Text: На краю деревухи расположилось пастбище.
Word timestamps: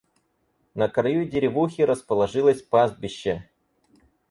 На 0.73 0.87
краю 0.89 1.29
деревухи 1.29 1.83
расположилось 1.83 2.63
пастбище. 2.63 3.47